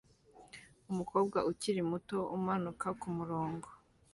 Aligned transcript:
Umukobwa 0.91 1.37
ukiri 1.51 1.81
muto 1.91 2.17
umanuka 2.37 2.87
kumurongo 2.99 3.67